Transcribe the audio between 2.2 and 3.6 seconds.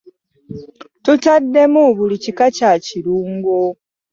kika kya kirungo.